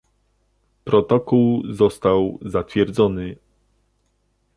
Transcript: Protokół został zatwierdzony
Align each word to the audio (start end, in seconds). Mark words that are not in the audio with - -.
Protokół 0.83 1.63
został 1.73 2.39
zatwierdzony 2.45 3.35